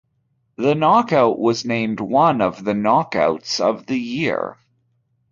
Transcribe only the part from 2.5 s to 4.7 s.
the knockouts of the year.